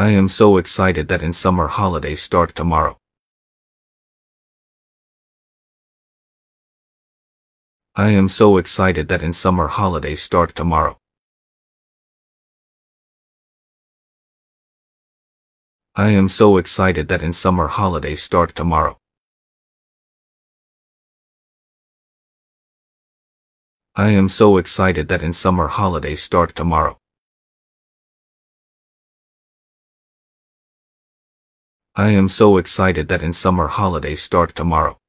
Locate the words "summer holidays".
1.32-2.22, 9.32-10.22, 17.32-18.22, 25.32-26.22, 33.32-34.22